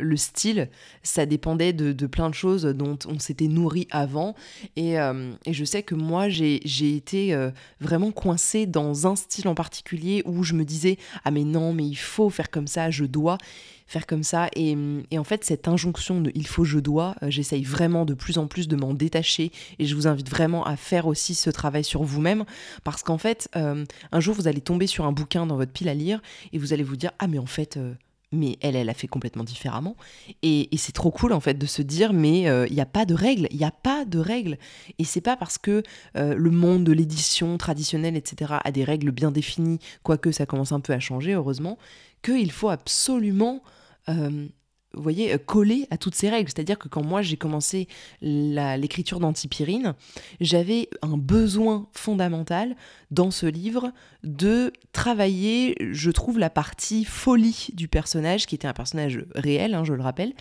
le 0.00 0.16
style, 0.16 0.68
ça 1.02 1.26
dépendait 1.26 1.72
de, 1.72 2.06
plein 2.06 2.30
de 2.30 2.34
choses 2.34 2.64
dont 2.64 2.98
on 3.06 3.18
s'était 3.18 3.48
nourri 3.48 3.86
avant. 3.90 4.34
Et, 4.76 4.98
euh, 4.98 5.32
je 5.48 5.64
sais 5.64 5.82
que 5.82 5.94
moi, 5.94 6.28
j'ai 6.28 6.96
été 6.96 7.34
euh, 7.34 7.50
vraiment 7.80 8.10
coincée 8.10 8.66
dans 8.66 9.06
un 9.06 9.16
style 9.16 9.48
en 9.48 9.54
particulier 9.54 10.22
où 10.24 10.42
je 10.42 10.54
me 10.54 10.64
disais, 10.64 10.98
ah 11.24 11.30
mais 11.30 11.44
non, 11.44 11.72
mais 11.72 11.86
il 11.86 11.96
faut 11.96 12.30
faire 12.30 12.50
comme 12.50 12.66
ça, 12.66 12.90
je 12.90 13.04
dois 13.04 13.38
faire 13.86 14.06
comme 14.06 14.24
ça. 14.24 14.48
Et, 14.56 14.76
en 15.16 15.24
fait, 15.24 15.44
cette 15.44 15.68
injonction 15.68 16.20
de 16.20 16.32
il 16.34 16.46
faut, 16.46 16.64
je 16.64 16.78
dois, 16.78 17.14
euh, 17.22 17.30
j'essaye 17.30 17.62
vraiment 17.62 18.04
de 18.04 18.14
plus 18.14 18.38
en 18.38 18.46
plus 18.46 18.68
de 18.68 18.76
m'en 18.76 18.94
détacher. 18.94 19.52
Et 19.78 19.86
je 19.86 19.94
vous 19.94 20.06
invite 20.06 20.28
vraiment 20.28 20.64
à 20.64 20.76
faire 20.76 21.06
aussi 21.06 21.34
ce 21.34 21.50
travail 21.50 21.84
sur 21.84 22.02
vous-même. 22.02 22.44
Parce 22.84 23.02
qu'en 23.02 23.18
fait, 23.18 23.48
un 23.54 24.20
jour, 24.20 24.34
vous 24.34 24.48
allez 24.48 24.60
tomber 24.60 24.86
sur 24.86 25.04
un 25.04 25.12
bouquin 25.12 25.46
dans 25.46 25.56
votre 25.56 25.72
pile 25.72 25.88
à 25.88 25.94
lire 25.94 26.20
et 26.52 26.58
vous 26.58 26.72
allez 26.72 26.82
vous 26.82 26.96
dire, 26.96 27.12
ah 27.18 27.28
mais 27.28 27.38
en 27.38 27.46
fait 27.46 27.78
mais 28.32 28.58
elle, 28.60 28.76
elle 28.76 28.88
a 28.88 28.94
fait 28.94 29.06
complètement 29.06 29.44
différemment. 29.44 29.96
Et, 30.42 30.68
c'est 30.76 30.92
trop 30.92 31.10
cool 31.10 31.32
en 31.32 31.40
fait 31.40 31.54
de 31.54 31.66
se 31.66 31.82
dire, 31.82 32.12
mais 32.12 32.42
il 32.42 32.48
euh, 32.48 32.68
n'y 32.68 32.80
a 32.80 32.86
pas 32.86 33.04
de 33.04 33.14
règles, 33.14 33.48
il 33.50 33.58
n'y 33.58 33.64
a 33.64 33.70
pas 33.70 34.04
de 34.04 34.18
règles. 34.18 34.58
Et 34.98 35.04
c'est 35.04 35.20
pas 35.20 35.36
parce 35.36 35.58
que 35.58 35.82
euh, 36.16 36.34
le 36.34 36.50
monde 36.50 36.84
de 36.84 36.92
l'édition 36.92 37.56
traditionnelle, 37.56 38.16
etc., 38.16 38.54
a 38.62 38.72
des 38.72 38.84
règles 38.84 39.10
bien 39.10 39.30
définies, 39.30 39.78
quoique 40.02 40.32
ça 40.32 40.46
commence 40.46 40.72
un 40.72 40.80
peu 40.80 40.92
à 40.92 41.00
changer, 41.00 41.32
heureusement, 41.32 41.78
qu'il 42.22 42.50
faut 42.50 42.68
absolument 42.68 43.62
euh, 44.08 44.46
voyez, 45.02 45.34
euh, 45.34 45.38
collé 45.38 45.86
à 45.90 45.98
toutes 45.98 46.14
ces 46.14 46.28
règles. 46.28 46.48
C'est-à-dire 46.48 46.78
que 46.78 46.88
quand 46.88 47.04
moi 47.04 47.22
j'ai 47.22 47.36
commencé 47.36 47.88
l'écriture 48.22 49.20
d'Antipyrine, 49.20 49.94
j'avais 50.40 50.88
un 51.02 51.16
besoin 51.16 51.88
fondamental 51.92 52.76
dans 53.10 53.30
ce 53.30 53.46
livre 53.46 53.92
de 54.24 54.72
travailler, 54.92 55.76
je 55.92 56.10
trouve, 56.10 56.38
la 56.38 56.50
partie 56.50 57.04
folie 57.04 57.68
du 57.74 57.88
personnage, 57.88 58.46
qui 58.46 58.54
était 58.54 58.68
un 58.68 58.72
personnage 58.72 59.24
réel, 59.34 59.74
hein, 59.74 59.84
je 59.84 59.92
le 59.92 60.02
rappelle, 60.02 60.32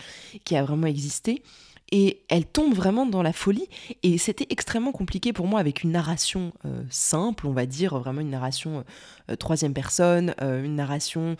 qui 0.43 0.55
a 0.55 0.63
vraiment 0.63 0.87
existé 0.87 1.43
et 1.91 2.23
elle 2.29 2.45
tombe 2.45 2.73
vraiment 2.73 3.05
dans 3.05 3.21
la 3.21 3.33
folie. 3.33 3.67
Et 4.03 4.17
c'était 4.17 4.47
extrêmement 4.49 4.91
compliqué 4.91 5.33
pour 5.33 5.47
moi 5.47 5.59
avec 5.59 5.83
une 5.83 5.91
narration 5.91 6.51
euh, 6.65 6.83
simple, 6.89 7.47
on 7.47 7.51
va 7.51 7.65
dire, 7.65 7.97
vraiment 7.99 8.21
une 8.21 8.31
narration 8.31 8.79
euh, 8.79 8.83
euh, 9.31 9.35
troisième 9.35 9.73
personne, 9.73 10.33
une 10.39 10.75
narration 10.75 11.35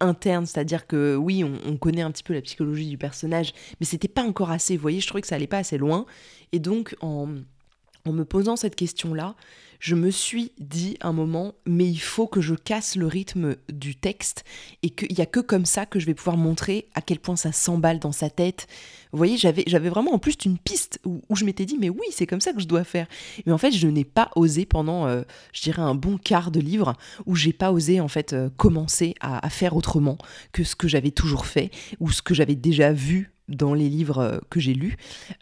interne, 0.00 0.46
c'est-à-dire 0.46 0.86
que 0.86 1.16
oui, 1.16 1.42
on, 1.42 1.76
connaît 1.76 2.02
un 2.02 2.10
petit 2.10 2.22
peu 2.22 2.32
la 2.34 2.42
psychologie 2.42 2.88
du 2.88 2.98
personnage, 2.98 3.52
mais 3.80 3.86
c'était 3.86 4.08
pas 4.08 4.22
encore 4.22 4.50
assez, 4.50 4.76
vous 4.76 4.82
voyez, 4.82 5.00
je 5.00 5.06
trouvais 5.06 5.22
que 5.22 5.26
ça 5.26 5.34
allait 5.34 5.46
pas 5.46 5.58
assez 5.58 5.78
loin. 5.78 6.06
Et 6.52 6.58
donc, 6.58 6.94
en, 7.00 7.28
en 8.04 8.12
me 8.12 8.24
posant 8.24 8.56
cette 8.56 8.76
question-là, 8.76 9.34
je 9.82 9.96
me 9.96 10.12
suis 10.12 10.52
dit 10.60 10.96
un 11.00 11.12
moment, 11.12 11.54
mais 11.66 11.88
il 11.88 11.98
faut 11.98 12.28
que 12.28 12.40
je 12.40 12.54
casse 12.54 12.94
le 12.94 13.08
rythme 13.08 13.56
du 13.68 13.96
texte 13.96 14.44
et 14.84 14.90
qu'il 14.90 15.12
n'y 15.12 15.20
a 15.20 15.26
que 15.26 15.40
comme 15.40 15.66
ça 15.66 15.86
que 15.86 15.98
je 15.98 16.06
vais 16.06 16.14
pouvoir 16.14 16.36
montrer 16.36 16.86
à 16.94 17.02
quel 17.02 17.18
point 17.18 17.34
ça 17.34 17.50
s'emballe 17.50 17.98
dans 17.98 18.12
sa 18.12 18.30
tête. 18.30 18.68
Vous 19.10 19.18
voyez, 19.18 19.36
j'avais, 19.36 19.64
vraiment 19.88 20.14
en 20.14 20.20
plus 20.20 20.36
une 20.44 20.56
piste 20.56 21.00
où, 21.04 21.20
je 21.34 21.44
m'étais 21.44 21.64
dit, 21.64 21.78
mais 21.80 21.88
oui, 21.88 22.06
c'est 22.12 22.28
comme 22.28 22.40
ça 22.40 22.52
que 22.52 22.60
je 22.60 22.68
dois 22.68 22.84
faire. 22.84 23.08
Mais 23.44 23.50
en 23.50 23.58
fait, 23.58 23.72
je 23.72 23.88
n'ai 23.88 24.04
pas 24.04 24.30
osé 24.36 24.66
pendant, 24.66 25.08
euh, 25.08 25.22
je 25.52 25.62
dirais, 25.62 25.82
un 25.82 25.96
bon 25.96 26.16
quart 26.16 26.52
de 26.52 26.60
livre 26.60 26.94
où 27.26 27.34
j'ai 27.34 27.52
pas 27.52 27.72
osé 27.72 28.00
en 28.00 28.06
fait 28.06 28.34
euh, 28.34 28.50
commencer 28.56 29.16
à 29.20 29.50
faire 29.50 29.74
autrement 29.74 30.16
que 30.52 30.62
ce 30.62 30.76
que 30.76 30.86
j'avais 30.86 31.10
toujours 31.10 31.44
fait 31.44 31.72
ou 31.98 32.12
ce 32.12 32.22
que 32.22 32.34
j'avais 32.34 32.54
déjà 32.54 32.92
vu 32.92 33.31
dans 33.48 33.74
les 33.74 33.88
livres 33.88 34.18
euh, 34.18 34.38
que 34.50 34.60
j'ai 34.60 34.74
lus. 34.74 34.96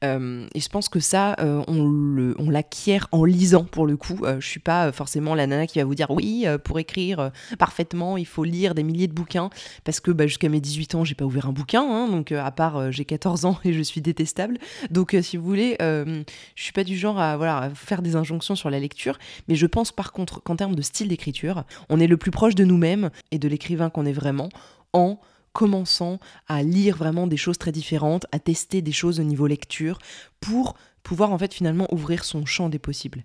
Euh, 0.04 0.46
et 0.54 0.60
je 0.60 0.68
pense 0.68 0.88
que 0.88 1.00
ça, 1.00 1.36
euh, 1.40 1.62
on 1.68 2.50
l'acquiert 2.50 3.08
en 3.12 3.24
lisant 3.24 3.64
pour 3.64 3.86
le 3.86 3.96
coup. 3.96 4.20
je 4.38 4.46
suis 4.46 4.60
pas 4.60 4.92
forcément 4.92 5.34
la 5.34 5.46
nana 5.46 5.66
qui 5.66 5.78
va 5.78 5.84
vous 5.84 5.94
dire 5.94 6.10
oui, 6.10 6.46
pour 6.64 6.78
écrire 6.78 7.30
parfaitement, 7.58 8.16
il 8.16 8.26
faut 8.26 8.44
lire 8.44 8.74
des 8.74 8.82
milliers 8.82 9.06
de 9.06 9.12
bouquins. 9.12 9.50
Parce 9.84 10.00
que 10.00 10.10
bah, 10.10 10.26
jusqu'à 10.26 10.48
mes 10.48 10.60
18 10.60 10.94
ans, 10.94 11.04
j'ai 11.04 11.14
pas 11.14 11.24
ouvert 11.24 11.46
un 11.46 11.52
bouquin. 11.52 11.82
Hein, 11.82 12.08
donc 12.08 12.32
à 12.32 12.50
part, 12.50 12.90
j'ai 12.90 13.04
14 13.04 13.44
ans 13.44 13.58
et 13.64 13.72
je 13.72 13.82
suis 13.82 14.00
détestable. 14.00 14.58
Donc 14.90 15.16
si 15.22 15.36
vous 15.36 15.44
voulez, 15.44 15.76
je 15.80 16.24
suis 16.56 16.72
pas 16.72 16.84
du 16.84 16.96
genre 16.96 17.18
à 17.20 17.70
faire 17.74 18.02
des 18.02 18.16
injonctions 18.16 18.56
sur 18.56 18.70
la 18.70 18.80
lecture. 18.80 19.18
Mais 19.48 19.54
je 19.54 19.66
pense 19.66 19.92
par 19.92 20.12
contre 20.12 20.42
qu'en 20.42 20.56
termes 20.56 20.74
de 20.74 20.82
style 20.82 21.08
d'écriture, 21.08 21.64
on 21.88 22.00
est 22.00 22.06
le 22.06 22.16
plus 22.16 22.30
proche 22.30 22.54
de 22.54 22.64
nous-mêmes 22.64 23.10
et 23.30 23.38
de 23.38 23.48
l'écrivain 23.48 23.90
qu'on 23.90 24.06
est 24.06 24.12
vraiment 24.12 24.48
en 24.92 25.20
commençant 25.52 26.18
à 26.46 26.62
lire 26.62 26.96
vraiment 26.96 27.26
des 27.26 27.36
choses 27.36 27.58
très 27.58 27.72
différentes, 27.72 28.26
à 28.32 28.38
tester 28.38 28.82
des 28.82 28.92
choses 28.92 29.20
au 29.20 29.24
niveau 29.24 29.46
lecture, 29.46 29.98
pour 30.40 30.76
pouvoir 31.02 31.32
en 31.32 31.38
fait 31.38 31.52
finalement 31.54 31.92
ouvrir 31.92 32.24
son 32.24 32.46
champ 32.46 32.68
des 32.68 32.78
possibles. 32.78 33.24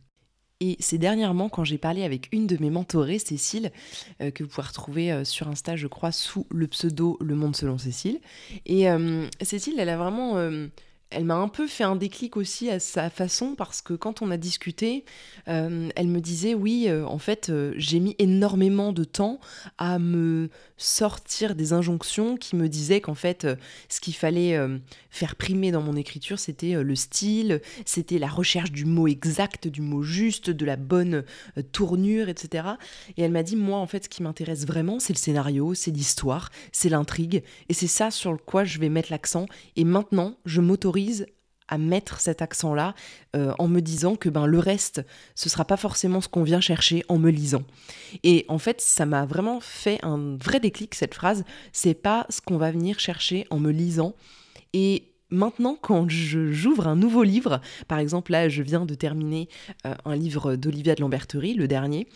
Et 0.61 0.77
c'est 0.79 0.97
dernièrement 0.97 1.49
quand 1.49 1.65
j'ai 1.65 1.77
parlé 1.77 2.03
avec 2.03 2.29
une 2.31 2.47
de 2.47 2.57
mes 2.57 2.69
mentorées, 2.69 3.19
Cécile, 3.19 3.71
euh, 4.21 4.31
que 4.31 4.43
vous 4.43 4.49
pouvez 4.49 4.67
retrouver 4.67 5.11
euh, 5.11 5.25
sur 5.25 5.49
Insta, 5.49 5.75
je 5.75 5.87
crois, 5.87 6.13
sous 6.13 6.47
le 6.49 6.67
pseudo 6.67 7.17
Le 7.19 7.35
Monde 7.35 7.55
selon 7.55 7.77
Cécile. 7.77 8.19
Et 8.65 8.89
euh, 8.89 9.27
Cécile, 9.41 9.75
elle 9.79 9.89
a 9.89 9.97
vraiment 9.97 10.35
elle 11.15 11.23
m'a 11.25 11.35
un 11.35 11.47
peu 11.47 11.65
fait 11.65 11.85
un 11.85 11.95
déclic 11.95 12.35
aussi 12.35 12.69
à 12.69 12.79
sa 12.79 13.09
façon 13.09 13.55
parce 13.55 13.81
que 13.81 13.93
quand 13.93 14.21
on 14.21 14.31
a 14.31 14.37
discuté, 14.37 15.05
euh, 15.47 15.89
elle 15.95 16.07
me 16.07 16.19
disait 16.19 16.53
oui, 16.53 16.85
euh, 16.87 17.05
en 17.05 17.19
fait, 17.19 17.49
euh, 17.49 17.73
j'ai 17.77 17.99
mis 17.99 18.15
énormément 18.19 18.91
de 18.91 19.05
temps 19.05 19.39
à 19.77 19.97
me 19.97 20.49
sortir 20.77 21.55
des 21.55 21.71
injonctions 21.71 22.35
qui 22.35 22.57
me 22.57 22.67
disaient 22.67 22.99
qu'en 22.99 23.15
fait, 23.15 23.47
ce 23.87 24.01
qu'il 24.01 24.13
fallait 24.13 24.59
faire 25.09 25.37
primer 25.37 25.71
dans 25.71 25.81
mon 25.81 25.95
écriture, 25.95 26.37
c'était 26.37 26.83
le 26.83 26.95
style, 26.95 27.61
c'était 27.85 28.19
la 28.19 28.27
recherche 28.27 28.73
du 28.73 28.83
mot 28.83 29.07
exact, 29.07 29.69
du 29.69 29.79
mot 29.79 30.03
juste, 30.03 30.49
de 30.49 30.65
la 30.65 30.75
bonne 30.75 31.23
tournure, 31.71 32.27
etc. 32.27 32.67
Et 33.15 33.21
elle 33.21 33.31
m'a 33.31 33.43
dit 33.43 33.55
moi, 33.55 33.79
en 33.79 33.87
fait, 33.87 34.03
ce 34.03 34.09
qui 34.09 34.21
m'intéresse 34.21 34.67
vraiment, 34.67 34.99
c'est 34.99 35.13
le 35.13 35.17
scénario, 35.17 35.73
c'est 35.75 35.91
l'histoire, 35.91 36.51
c'est 36.73 36.89
l'intrigue, 36.89 37.41
et 37.69 37.73
c'est 37.73 37.87
ça 37.87 38.11
sur 38.11 38.37
quoi 38.43 38.65
je 38.65 38.77
vais 38.77 38.89
mettre 38.89 39.11
l'accent. 39.11 39.45
Et 39.77 39.85
maintenant, 39.85 40.35
je 40.45 40.59
m'autorise 40.59 41.04
à 41.67 41.77
mettre 41.77 42.19
cet 42.19 42.41
accent-là 42.41 42.93
euh, 43.35 43.53
en 43.57 43.67
me 43.67 43.79
disant 43.79 44.15
que 44.15 44.29
ben, 44.29 44.45
le 44.45 44.59
reste, 44.59 45.03
ce 45.33 45.49
sera 45.49 45.65
pas 45.65 45.77
forcément 45.77 46.21
ce 46.21 46.27
qu'on 46.27 46.43
vient 46.43 46.61
chercher 46.61 47.03
en 47.09 47.17
me 47.17 47.31
lisant. 47.31 47.63
Et 48.23 48.45
en 48.49 48.59
fait, 48.59 48.81
ça 48.81 49.05
m'a 49.05 49.25
vraiment 49.25 49.59
fait 49.59 49.99
un 50.03 50.37
vrai 50.37 50.59
déclic, 50.59 50.95
cette 50.95 51.15
phrase. 51.15 51.43
C'est 51.71 51.95
pas 51.95 52.25
ce 52.29 52.41
qu'on 52.41 52.57
va 52.57 52.71
venir 52.71 52.99
chercher 52.99 53.47
en 53.49 53.59
me 53.59 53.71
lisant. 53.71 54.13
Et 54.73 55.15
maintenant, 55.29 55.77
quand 55.81 56.07
j'ouvre 56.09 56.87
un 56.87 56.95
nouveau 56.95 57.23
livre, 57.23 57.61
par 57.87 57.99
exemple, 57.99 58.31
là, 58.31 58.49
je 58.49 58.61
viens 58.61 58.85
de 58.85 58.93
terminer 58.93 59.49
euh, 59.85 59.95
un 60.05 60.15
livre 60.15 60.55
d'Olivia 60.55 60.95
de 60.95 61.01
Lamberterie, 61.01 61.55
le 61.55 61.67
dernier, 61.67 62.07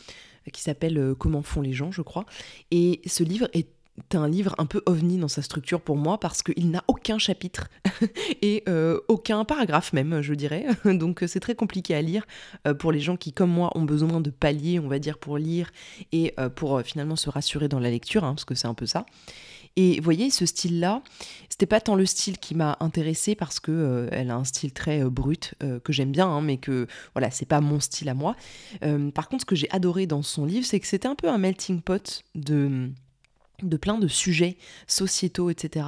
qui 0.54 0.62
s'appelle 0.62 0.98
euh, 0.98 1.16
Comment 1.16 1.42
font 1.42 1.62
les 1.62 1.74
gens, 1.74 1.92
je 1.92 2.02
crois. 2.02 2.26
Et 2.72 3.02
ce 3.06 3.24
livre 3.24 3.50
est 3.54 3.68
un 4.14 4.28
livre 4.28 4.56
un 4.58 4.66
peu 4.66 4.82
ovni 4.86 5.18
dans 5.18 5.28
sa 5.28 5.42
structure 5.42 5.82
pour 5.82 5.96
moi 5.96 6.20
parce 6.20 6.44
qu'il 6.44 6.72
n'a 6.72 6.84
aucun 6.88 7.18
chapitre 7.18 7.70
et 8.42 8.64
euh, 8.68 9.00
aucun 9.08 9.46
paragraphe 9.46 9.94
même, 9.94 10.22
je 10.22 10.34
dirais. 10.34 10.66
Donc 10.86 11.24
c'est 11.28 11.40
très 11.40 11.56
compliqué 11.56 11.96
à 11.96 12.02
lire 12.02 12.26
euh, 12.68 12.74
pour 12.74 12.92
les 12.92 13.00
gens 13.00 13.18
qui, 13.18 13.34
comme 13.34 13.52
moi, 13.52 13.72
ont 13.76 13.84
besoin 13.84 14.22
de 14.22 14.30
paliers, 14.30 14.80
on 14.80 14.88
va 14.88 15.00
dire, 15.00 15.18
pour 15.18 15.38
lire 15.38 15.72
et 16.12 16.34
euh, 16.40 16.50
pour 16.50 16.82
finalement 16.82 17.16
se 17.16 17.30
rassurer 17.30 17.68
dans 17.68 17.80
la 17.80 17.90
lecture, 17.90 18.24
hein, 18.24 18.34
parce 18.34 18.46
que 18.46 18.56
c'est 18.56 18.68
un 18.68 18.74
peu 18.74 18.86
ça. 18.86 19.06
Et 19.76 19.98
vous 19.98 20.04
voyez, 20.04 20.30
ce 20.30 20.46
style-là, 20.46 21.04
c'était 21.48 21.68
pas 21.68 21.80
tant 21.80 21.96
le 21.96 22.06
style 22.06 22.38
qui 22.38 22.56
m'a 22.56 22.76
intéressé 22.80 23.36
parce 23.36 23.60
que 23.60 24.10
elle 24.12 24.32
a 24.32 24.36
un 24.36 24.44
style 24.44 24.74
très 24.74 25.04
brut 25.06 25.54
que 25.84 25.94
j'aime 25.94 26.12
bien, 26.12 26.28
hein, 26.28 26.42
mais 26.42 26.58
que 26.58 26.88
voilà, 27.14 27.30
c'est 27.32 27.46
pas 27.46 27.62
mon 27.62 27.80
style 27.80 28.10
à 28.10 28.14
moi. 28.14 28.36
par 29.14 29.30
contre, 29.30 29.42
ce 29.42 29.46
que 29.46 29.56
j'ai 29.56 29.70
adoré 29.70 30.08
dans 30.08 30.24
son 30.24 30.46
livre, 30.46 30.66
c'est 30.66 30.80
que 30.80 30.88
c'était 30.88 31.08
un 31.08 31.16
peu 31.16 31.30
un 31.30 31.38
melting 31.38 31.82
pot 31.82 32.24
de 32.34 32.90
de 33.64 33.78
plein 33.78 33.98
de 33.98 34.08
sujets 34.08 34.58
sociétaux, 34.88 35.50
etc. 35.50 35.86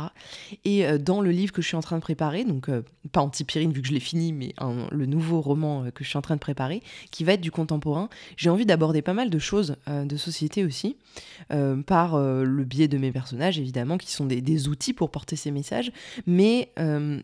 Et 0.66 0.86
euh, 0.86 0.98
dans 0.98 1.22
le 1.22 1.32
livre 1.32 1.51
que 1.51 1.62
je 1.62 1.68
suis 1.68 1.78
en 1.78 1.82
train 1.82 1.98
de 1.98 2.01
préparer, 2.01 2.44
donc 2.44 2.70
euh, 2.70 2.84
pas 3.12 3.22
Antipyrine 3.22 3.72
vu 3.72 3.82
que 3.82 3.88
je 3.88 3.94
l'ai 3.94 4.00
fini, 4.00 4.34
mais 4.34 4.54
le 4.92 5.06
nouveau 5.06 5.42
roman 5.42 5.86
euh, 5.86 5.92
que 5.92 6.04
je 6.04 6.10
suis 6.10 6.18
en 6.18 6.22
train 6.22 6.36
de 6.36 6.40
préparer, 6.40 6.82
qui 7.12 7.24
va 7.24 7.34
être 7.34 7.42
du 7.42 7.51
contemporain, 7.51 8.10
j'ai 8.38 8.50
envie 8.50 8.66
d'aborder 8.66 9.01
pas 9.01 9.13
mal 9.13 9.30
de 9.30 9.40
choses 9.40 9.75
de 9.88 10.18
société 10.18 10.63
aussi, 10.63 10.98
par 11.86 12.18
le 12.20 12.63
biais 12.63 12.88
de 12.88 12.98
mes 12.98 13.12
personnages 13.12 13.60
évidemment, 13.60 13.98
qui 13.98 14.12
sont 14.12 14.25
des, 14.25 14.68
outils 14.68 14.94
pour 14.94 15.10
porter 15.10 15.36
ces 15.36 15.51
messages, 15.51 15.92
mais 16.25 16.72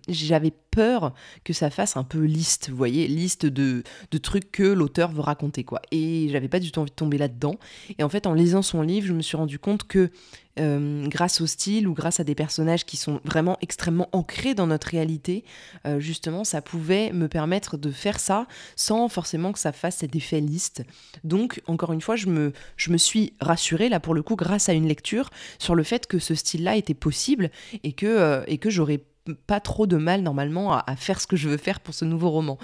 j'avais 0.07 0.51
peur 0.71 1.13
que 1.43 1.53
ça 1.53 1.69
fasse 1.69 1.97
un 1.97 2.03
peu 2.03 2.23
liste, 2.23 2.69
vous 2.69 2.77
voyez, 2.77 3.07
liste 3.07 3.45
de, 3.45 3.83
de 4.11 4.17
trucs 4.17 4.51
que 4.51 4.63
l'auteur 4.63 5.11
veut 5.11 5.21
raconter, 5.21 5.63
quoi. 5.63 5.81
Et 5.91 6.27
j'avais 6.29 6.47
pas 6.47 6.59
du 6.59 6.71
tout 6.71 6.79
envie 6.79 6.91
de 6.91 6.95
tomber 6.95 7.17
là-dedans. 7.17 7.55
Et 7.97 8.03
en 8.03 8.09
fait, 8.09 8.27
en 8.27 8.33
lisant 8.33 8.61
son 8.61 8.81
livre, 8.81 9.07
je 9.07 9.13
me 9.13 9.21
suis 9.21 9.37
rendu 9.37 9.59
compte 9.59 9.83
que 9.85 10.11
euh, 10.59 11.07
grâce 11.07 11.41
au 11.41 11.47
style 11.47 11.87
ou 11.87 11.93
grâce 11.93 12.19
à 12.19 12.23
des 12.23 12.33
personnages 12.33 12.85
qui 12.85 12.97
sont 12.97 13.21
vraiment 13.23 13.57
extrêmement 13.61 14.09
ancrés 14.11 14.55
dans 14.55 14.67
notre 14.67 14.87
réalité, 14.87 15.43
euh, 15.85 15.99
justement, 15.99 16.43
ça 16.43 16.61
pouvait 16.61 17.11
me 17.11 17.27
permettre 17.27 17.77
de 17.77 17.91
faire 17.91 18.19
ça 18.19 18.47
sans 18.75 19.07
forcément 19.07 19.51
que 19.51 19.59
ça 19.59 19.71
fasse 19.71 19.97
cet 19.97 20.15
effet 20.15 20.39
liste. 20.39 20.83
Donc, 21.23 21.61
encore 21.67 21.93
une 21.93 22.01
fois, 22.01 22.15
je 22.15 22.27
me, 22.27 22.53
je 22.75 22.91
me 22.91 22.97
suis 22.97 23.33
rassurée, 23.39 23.89
là 23.89 23.99
pour 23.99 24.13
le 24.13 24.23
coup, 24.23 24.35
grâce 24.35 24.69
à 24.69 24.73
une 24.73 24.87
lecture, 24.87 25.29
sur 25.59 25.75
le 25.75 25.83
fait 25.83 26.07
que 26.07 26.19
ce 26.19 26.33
style-là 26.33 26.75
était 26.75 26.93
possible 26.93 27.51
et 27.83 27.93
que, 27.93 28.05
euh, 28.05 28.57
que 28.57 28.69
j'aurais 28.69 29.01
pas 29.45 29.59
trop 29.59 29.87
de 29.87 29.97
mal 29.97 30.21
normalement 30.21 30.73
à, 30.73 30.95
faire 30.95 31.19
ce 31.19 31.27
que 31.27 31.35
je 31.35 31.49
veux 31.49 31.57
faire 31.57 31.81
pour 31.81 31.93
ce 31.93 32.05
nouveau 32.05 32.29
roman. 32.29 32.57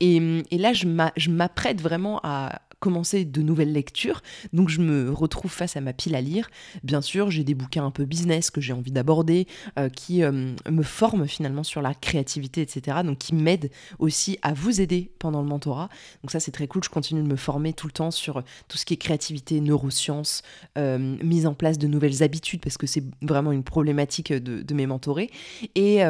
Et, 0.00 0.16
et 0.50 0.58
là, 0.58 0.72
je 0.72 1.30
m'apprête 1.30 1.80
vraiment 1.80 2.20
à, 2.22 2.60
commencer 2.80 3.24
de 3.24 3.42
nouvelles 3.42 3.72
lectures, 3.72 4.22
donc 4.52 4.68
je 4.70 4.80
me 4.80 5.12
retrouve 5.12 5.50
face 5.50 5.76
à 5.76 5.80
ma 5.80 5.92
pile 5.92 6.14
à 6.14 6.20
lire. 6.20 6.50
Bien 6.82 7.02
sûr, 7.02 7.30
j'ai 7.30 7.44
des 7.44 7.54
bouquins 7.54 7.84
un 7.84 7.90
peu 7.90 8.04
business 8.04 8.50
que 8.50 8.60
j'ai 8.60 8.72
envie 8.72 8.90
d'aborder, 8.90 9.46
euh, 9.78 9.88
qui 9.88 10.24
euh, 10.24 10.54
me 10.68 10.82
forment 10.82 11.28
finalement 11.28 11.62
sur 11.62 11.82
la 11.82 11.94
créativité, 11.94 12.62
etc. 12.62 12.98
Donc 13.04 13.18
qui 13.18 13.34
m'aident 13.34 13.70
aussi 13.98 14.38
à 14.42 14.54
vous 14.54 14.80
aider 14.80 15.10
pendant 15.18 15.42
le 15.42 15.48
mentorat. 15.48 15.90
Donc 16.22 16.30
ça 16.30 16.40
c'est 16.40 16.52
très 16.52 16.66
cool, 16.66 16.82
je 16.82 16.88
continue 16.88 17.22
de 17.22 17.28
me 17.28 17.36
former 17.36 17.72
tout 17.72 17.86
le 17.86 17.92
temps 17.92 18.10
sur 18.10 18.42
tout 18.68 18.78
ce 18.78 18.86
qui 18.86 18.94
est 18.94 18.98
créativité, 18.98 19.60
neurosciences, 19.60 20.42
euh, 20.78 21.16
mise 21.22 21.46
en 21.46 21.54
place 21.54 21.78
de 21.78 21.86
nouvelles 21.86 22.22
habitudes, 22.22 22.60
parce 22.60 22.78
que 22.78 22.86
c'est 22.86 23.04
vraiment 23.22 23.52
une 23.52 23.64
problématique 23.64 24.32
de, 24.32 24.62
de 24.62 24.74
mes 24.74 24.86
mentorés. 24.86 25.30
Et, 25.74 26.02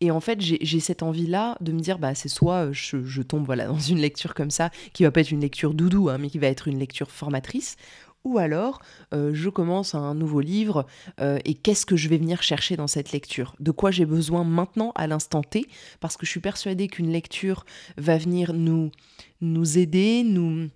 et 0.00 0.10
en 0.10 0.20
fait, 0.20 0.40
j'ai 0.40 0.80
cette 0.80 1.02
envie-là 1.02 1.56
de 1.60 1.72
me 1.72 1.80
dire, 1.80 1.98
bah, 1.98 2.14
c'est 2.14 2.28
soit 2.28 2.70
je, 2.72 3.22
tombe 3.22 3.44
voilà, 3.44 3.66
dans 3.66 3.78
une 3.78 3.98
lecture 3.98 4.34
comme 4.34 4.50
ça, 4.50 4.70
qui 4.92 5.02
va 5.02 5.10
pas 5.10 5.20
être 5.20 5.32
une 5.32 5.40
lecture 5.40 5.74
doudou, 5.74 6.08
hein, 6.08 6.18
mais 6.18 6.30
qui 6.30 6.38
va 6.38 6.46
être 6.46 6.68
une 6.68 6.78
lecture 6.78 7.10
formatrice, 7.10 7.76
ou 8.24 8.38
alors 8.38 8.80
euh, 9.14 9.30
je 9.32 9.48
commence 9.48 9.94
un 9.94 10.14
nouveau 10.14 10.40
livre 10.40 10.86
euh, 11.20 11.38
et 11.44 11.54
qu'est-ce 11.54 11.86
que 11.86 11.96
je 11.96 12.08
vais 12.08 12.18
venir 12.18 12.42
chercher 12.42 12.76
dans 12.76 12.86
cette 12.86 13.12
lecture? 13.12 13.54
De 13.58 13.70
quoi 13.70 13.90
j'ai 13.90 14.06
besoin 14.06 14.44
maintenant 14.44 14.92
à 14.96 15.06
l'instant 15.06 15.42
T? 15.42 15.66
Parce 16.00 16.16
que 16.16 16.26
je 16.26 16.30
suis 16.30 16.40
persuadée 16.40 16.88
qu'une 16.88 17.10
lecture 17.10 17.64
va 17.96 18.18
venir 18.18 18.52
nous, 18.52 18.90
nous 19.40 19.78
aider, 19.78 20.22
nous 20.24 20.68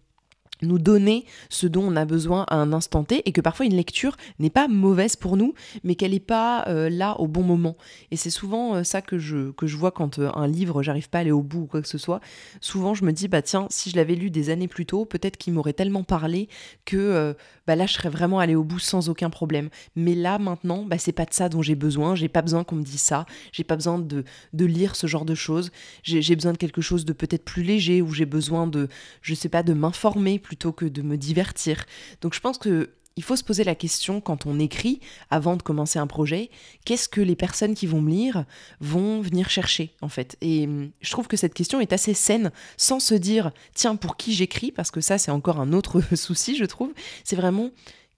nous 0.62 0.78
donner 0.78 1.24
ce 1.48 1.66
dont 1.66 1.82
on 1.82 1.96
a 1.96 2.04
besoin 2.04 2.44
à 2.48 2.56
un 2.56 2.72
instant 2.72 3.04
T 3.04 3.22
et 3.28 3.32
que 3.32 3.40
parfois 3.40 3.66
une 3.66 3.74
lecture 3.74 4.16
n'est 4.38 4.50
pas 4.50 4.68
mauvaise 4.68 5.16
pour 5.16 5.36
nous 5.36 5.54
mais 5.84 5.94
qu'elle 5.94 6.12
n'est 6.12 6.20
pas 6.20 6.64
euh, 6.68 6.88
là 6.88 7.18
au 7.20 7.26
bon 7.26 7.42
moment. 7.42 7.76
Et 8.10 8.16
c'est 8.16 8.30
souvent 8.30 8.76
euh, 8.76 8.84
ça 8.84 9.02
que 9.02 9.18
je, 9.18 9.50
que 9.52 9.66
je 9.66 9.76
vois 9.76 9.90
quand 9.90 10.18
euh, 10.18 10.30
un 10.34 10.46
livre 10.46 10.82
j'arrive 10.82 11.08
pas 11.08 11.18
à 11.18 11.20
aller 11.22 11.32
au 11.32 11.42
bout 11.42 11.62
ou 11.62 11.66
quoi 11.66 11.82
que 11.82 11.88
ce 11.88 11.98
soit. 11.98 12.20
Souvent 12.60 12.94
je 12.94 13.04
me 13.04 13.12
dis 13.12 13.28
bah 13.28 13.42
tiens 13.42 13.66
si 13.70 13.90
je 13.90 13.96
l'avais 13.96 14.14
lu 14.14 14.30
des 14.30 14.50
années 14.50 14.68
plus 14.68 14.86
tôt 14.86 15.04
peut-être 15.04 15.36
qu'il 15.36 15.52
m'aurait 15.52 15.72
tellement 15.72 16.04
parlé 16.04 16.48
que 16.84 17.34
bah 17.66 17.76
là 17.76 17.86
je 17.86 17.94
serais 17.94 18.08
vraiment 18.08 18.38
allé 18.38 18.54
au 18.54 18.64
bout 18.64 18.78
sans 18.78 19.08
aucun 19.08 19.30
problème. 19.30 19.68
Mais 19.96 20.14
là 20.14 20.38
maintenant 20.38 20.84
bah 20.84 20.98
c'est 20.98 21.12
pas 21.12 21.24
de 21.24 21.34
ça 21.34 21.48
dont 21.48 21.62
j'ai 21.62 21.74
besoin. 21.74 22.14
J'ai 22.14 22.28
pas 22.28 22.42
besoin 22.42 22.64
qu'on 22.64 22.76
me 22.76 22.82
dise 22.82 23.00
ça. 23.00 23.26
J'ai 23.52 23.64
pas 23.64 23.76
besoin 23.76 23.98
de, 23.98 24.24
de 24.52 24.64
lire 24.64 24.96
ce 24.96 25.06
genre 25.06 25.24
de 25.24 25.34
choses. 25.34 25.70
J'ai 26.02 26.34
besoin 26.36 26.52
de 26.52 26.58
quelque 26.58 26.80
chose 26.80 27.04
de 27.04 27.12
peut-être 27.12 27.44
plus 27.44 27.62
léger 27.62 28.02
ou 28.02 28.12
j'ai 28.12 28.26
besoin 28.26 28.66
de 28.66 28.88
je 29.20 29.34
sais 29.34 29.48
pas 29.48 29.62
de 29.62 29.72
m'informer 29.72 30.38
plutôt 30.52 30.72
que 30.72 30.84
de 30.84 31.00
me 31.00 31.16
divertir. 31.16 31.86
Donc 32.20 32.34
je 32.34 32.40
pense 32.40 32.58
que 32.58 32.90
il 33.16 33.22
faut 33.22 33.36
se 33.36 33.44
poser 33.44 33.64
la 33.64 33.74
question 33.74 34.20
quand 34.20 34.44
on 34.44 34.58
écrit, 34.58 35.00
avant 35.30 35.56
de 35.56 35.62
commencer 35.62 35.98
un 35.98 36.06
projet, 36.06 36.50
qu'est-ce 36.84 37.08
que 37.08 37.22
les 37.22 37.36
personnes 37.36 37.74
qui 37.74 37.86
vont 37.86 38.02
me 38.02 38.10
lire 38.10 38.44
vont 38.78 39.22
venir 39.22 39.48
chercher 39.48 39.94
en 40.02 40.10
fait? 40.10 40.36
Et 40.42 40.66
hum, 40.66 40.90
je 41.00 41.10
trouve 41.10 41.26
que 41.26 41.38
cette 41.38 41.54
question 41.54 41.80
est 41.80 41.94
assez 41.94 42.12
saine, 42.12 42.52
sans 42.76 43.00
se 43.00 43.14
dire 43.14 43.50
tiens 43.72 43.96
pour 43.96 44.18
qui 44.18 44.34
j'écris, 44.34 44.72
parce 44.72 44.90
que 44.90 45.00
ça 45.00 45.16
c'est 45.16 45.30
encore 45.30 45.58
un 45.58 45.72
autre 45.72 46.02
souci 46.16 46.54
je 46.54 46.66
trouve. 46.66 46.92
C'est 47.24 47.36
vraiment 47.36 47.70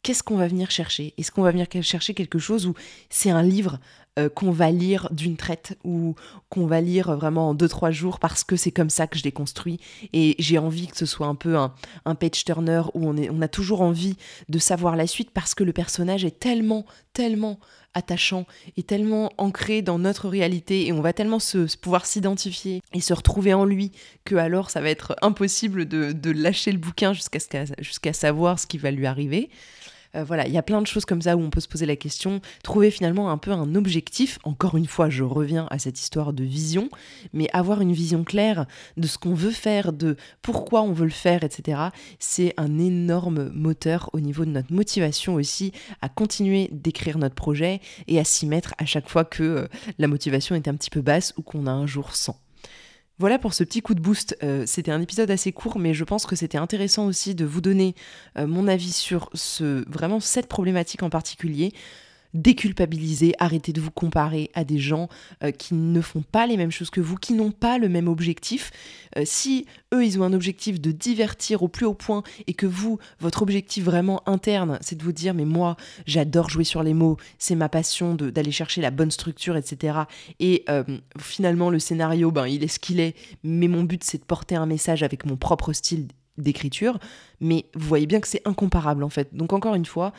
qu'est-ce 0.03 0.25
qu'on 0.25 0.37
va 0.37 0.49
venir 0.49 0.73
chercher? 0.73 1.15
Est-ce 1.17 1.31
qu'on 1.31 1.43
va 1.43 1.53
venir 1.53 1.69
chercher 1.83 2.15
quelque 2.15 2.41
chose 2.41 2.67
où 2.67 2.75
c'est 3.11 3.31
un 3.31 3.45
livre 3.45 3.79
euh, 4.19 4.29
qu'on 4.29 4.53
va 4.53 4.71
lire 4.71 5.09
d'une 5.11 5.37
traite 5.37 5.77
ou 5.83 6.15
qu'on 6.49 6.67
va 6.67 6.81
lire 6.81 7.17
vraiment 7.17 7.49
en 7.49 7.55
deux 7.55 7.69
trois 7.69 7.91
jours 7.91 8.21
parce 8.21 8.45
que 8.45 8.55
c'est 8.55 8.71
comme 8.71 8.91
ça 8.91 9.09
que 9.09 9.19
je 9.19 9.25
l'ai 9.25 9.33
construit 9.33 9.81
et 10.13 10.37
j'ai 10.39 10.57
envie 10.57 10.87
que 10.87 10.97
ce 10.97 11.05
soit 11.05 11.27
un 11.27 11.35
peu 11.35 11.57
un, 11.57 11.75
un 12.05 12.15
page 12.15 12.45
turner 12.45 12.83
où 12.95 13.09
on, 13.09 13.17
est, 13.17 13.29
on 13.31 13.43
a 13.43 13.49
toujours 13.49 13.81
envie 13.81 14.17
de 14.49 14.61
savoir 14.61 14.95
la 14.95 15.09
suite 15.09 15.33
parce 15.33 15.57
que 15.57 15.65
le 15.65 15.73
personnage 15.73 16.25
est 16.25 16.39
tellement 16.39 16.87
tellement 17.13 17.59
attachant 17.95 18.47
et 18.77 18.85
tellement 18.85 19.33
ancré 19.37 19.83
dans 19.83 19.99
notre 19.99 20.29
réalité 20.29 20.87
et 20.87 20.93
on 20.93 21.01
va 21.01 21.13
tellement 21.13 21.41
se, 21.41 21.77
pouvoir 21.77 22.07
s'identifier 22.07 22.83
et 22.93 23.01
se 23.01 23.15
retrouver 23.15 23.53
en 23.53 23.65
lui 23.65 23.91
que 24.25 24.37
alors 24.37 24.71
ça 24.71 24.81
va 24.81 24.91
être 24.91 25.17
impossible 25.23 25.87
de, 25.87 26.13
de 26.13 26.31
lâcher 26.31 26.71
le 26.71 26.79
bouquin 26.79 27.13
jusqu'à 27.15 27.39
jusqu'à 27.79 28.13
savoir 28.13 28.61
ce 28.61 28.67
qui 28.69 28.79
va 28.79 28.91
lui 28.91 29.07
arriver. 29.07 29.51
Euh, 30.15 30.25
voilà, 30.25 30.47
il 30.47 30.53
y 30.53 30.59
a 30.59 30.63
plein 30.63 30.81
de 30.81 30.87
choses 30.87 31.05
comme 31.05 31.23
ça 31.23 31.37
où 31.37 31.41
on 31.41 31.51
peut 31.51 31.61
se 31.61 31.69
poser 31.69 31.87
la 31.87 31.97
question, 31.97 32.41
trouver 32.63 32.91
finalement 32.91 33.31
un 33.31 33.39
peu 33.39 33.51
un 33.51 33.75
objectif. 33.75 34.39
Encore 34.45 34.77
une 34.77 34.87
fois, 34.87 35.11
je 35.11 35.25
reviens 35.25 35.67
à 35.71 35.79
cette 35.79 36.01
histoire 36.01 36.33
de 36.33 36.45
vision, 36.45 36.89
mais 37.33 37.49
avoir 37.53 37.81
une 37.81 37.93
vision 37.93 38.25
claire 38.25 38.67
de 38.97 39.07
ce 39.07 39.19
qu'on 39.19 39.35
veut 39.35 39.51
faire, 39.51 39.93
de 39.93 40.17
pourquoi 40.43 40.83
on 40.83 40.93
veut 40.93 41.05
le 41.05 41.11
faire, 41.11 41.45
etc. 41.45 41.81
C'est 42.19 42.55
un 42.57 42.79
énorme 42.79 43.51
moteur 43.55 44.11
au 44.13 44.21
niveau 44.21 44.45
de 44.45 44.51
notre 44.51 44.73
motivation 44.73 45.35
aussi 45.35 45.73
à 46.01 46.09
continuer 46.09 46.69
d'écrire 46.73 47.19
notre 47.19 47.35
projet 47.35 47.81
et 48.09 48.19
à 48.19 48.25
s'y 48.25 48.47
mettre 48.47 48.75
à 48.79 48.87
chaque 48.87 49.09
fois 49.09 49.25
que 49.25 49.43
euh, 49.43 49.69
la 49.99 50.09
motivation 50.09 50.55
est 50.55 50.69
un 50.69 50.75
petit 50.75 50.91
peu 50.91 51.01
basse 51.01 51.35
ou 51.37 51.43
qu'on 51.43 51.67
a 51.67 51.71
un 51.71 51.87
jour 51.87 52.15
sans. 52.15 52.39
Voilà 53.19 53.39
pour 53.39 53.55
ce 53.55 53.63
petit 53.63 53.81
coup 53.81 53.95
de 53.95 54.01
boost. 54.01 54.37
Euh, 54.43 54.65
c'était 54.67 54.91
un 54.91 55.01
épisode 55.01 55.31
assez 55.31 55.53
court, 55.53 55.79
mais 55.79 55.95
je 55.95 56.03
pense 56.03 56.27
que 56.27 56.35
c'était 56.35 56.59
intéressant 56.59 57.07
aussi 57.07 57.35
de 57.37 57.45
vous 57.45 57.61
donner 57.61 57.95
euh, 58.37 58.47
mon 58.47 58.67
avis 58.67 58.93
sur 58.93 59.31
ce, 59.35 59.89
vraiment 59.89 60.19
cette 60.19 60.49
problématique 60.49 61.03
en 61.05 61.11
particulier. 61.11 61.73
Déculpabiliser, 62.35 63.35
arrêtez 63.39 63.73
de 63.73 63.81
vous 63.81 63.91
comparer 63.91 64.51
à 64.55 64.65
des 64.65 64.79
gens 64.79 65.09
euh, 65.43 65.53
qui 65.53 65.75
ne 65.75 66.01
font 66.01 66.23
pas 66.23 66.47
les 66.47 66.57
mêmes 66.57 66.73
choses 66.73 66.91
que 66.91 67.01
vous, 67.01 67.17
qui 67.17 67.33
n'ont 67.33 67.53
pas 67.53 67.79
le 67.79 67.89
même 67.89 68.09
objectif. 68.09 68.73
Euh, 69.17 69.23
si 69.25 69.67
eux, 69.95 70.05
ils 70.05 70.19
ont 70.19 70.25
un 70.25 70.33
objectif 70.33 70.81
de 70.81 70.91
divertir 70.91 71.63
au 71.63 71.69
plus 71.69 71.87
haut 71.87 71.95
point 71.95 72.23
et 72.47 72.55
que 72.55 72.67
vous, 72.67 72.99
votre 73.21 73.43
objectif 73.43 73.85
vraiment 73.85 74.29
interne, 74.29 74.79
c'est 74.81 74.97
de 74.97 75.03
vous 75.05 75.13
dire, 75.13 75.33
mais 75.33 75.45
moi, 75.45 75.77
j'adore 76.07 76.51
jouer 76.51 76.65
sur 76.65 76.83
les 76.83 76.95
mots, 76.95 77.17
c'est 77.39 77.55
ma 77.55 77.69
passion 77.69 78.15
d'aller 78.15 78.53
chercher 78.53 78.81
la 78.81 78.91
bonne 78.91 79.13
structure, 79.13 79.57
etc. 79.57 80.01
Et 80.41 80.65
euh, 80.69 80.83
finalement, 81.19 81.71
le 81.71 81.79
scénario, 81.79 82.33
ben, 82.33 82.47
il 82.47 82.65
est 82.65 82.69
ce 82.69 82.81
qu'il 82.81 83.01
est, 83.01 83.15
mais 83.45 83.69
mon 83.69 83.85
but, 83.85 84.03
c'est 84.03 84.19
de 84.19 84.25
porter 84.25 84.57
un 84.57 84.67
message 84.67 85.03
avec 85.03 85.25
mon 85.25 85.37
propre 85.37 85.73
style 85.73 86.09
d'écriture. 86.37 86.99
Mais 87.41 87.67
vous 87.75 87.87
voyez 87.87 88.07
bien 88.07 88.21
que 88.21 88.29
c'est 88.29 88.43
incomparable, 88.45 89.05
en 89.05 89.09
fait. 89.09 89.35
Donc, 89.35 89.53
encore 89.53 89.75
une 89.77 89.87
fois, 89.87 90.13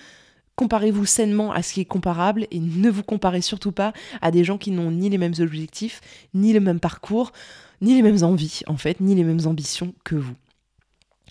comparez-vous 0.56 1.06
sainement 1.06 1.52
à 1.52 1.62
ce 1.62 1.74
qui 1.74 1.82
est 1.82 1.86
comparable 1.86 2.48
et 2.52 2.60
ne 2.60 2.90
vous 2.90 3.04
comparez 3.04 3.42
surtout 3.42 3.72
pas 3.72 3.94
à 4.22 4.32
des 4.32 4.44
gens 4.44 4.58
qui 4.58 4.72
n'ont 4.72 4.92
ni 4.92 5.10
les 5.10 5.18
mêmes 5.18 5.34
objectifs, 5.40 6.02
ni 6.34 6.54
le 6.54 6.60
même 6.60 6.80
parcours, 6.80 7.32
ni 7.82 7.94
les 7.96 8.02
mêmes 8.02 8.24
envies 8.24 8.62
en 8.68 8.78
fait, 8.78 9.00
ni 9.00 9.16
les 9.16 9.24
mêmes 9.24 9.46
ambitions 9.46 9.94
que 10.04 10.16
vous. 10.16 10.36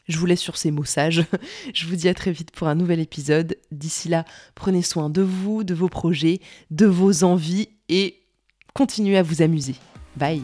Je 0.06 0.18
vous 0.18 0.26
laisse 0.26 0.40
sur 0.40 0.56
ces 0.56 0.70
mots 0.70 0.84
sages. 0.84 1.24
Je 1.74 1.86
vous 1.86 1.96
dis 1.96 2.08
à 2.08 2.14
très 2.14 2.32
vite 2.32 2.50
pour 2.50 2.68
un 2.68 2.74
nouvel 2.74 3.00
épisode. 3.00 3.56
D'ici 3.72 4.08
là, 4.08 4.24
prenez 4.54 4.82
soin 4.82 5.08
de 5.08 5.22
vous, 5.22 5.64
de 5.64 5.74
vos 5.74 5.88
projets, 5.88 6.40
de 6.70 6.86
vos 6.86 7.24
envies 7.24 7.68
et 7.88 8.20
continuez 8.74 9.16
à 9.16 9.22
vous 9.22 9.40
amuser. 9.40 9.76
Bye 10.16 10.42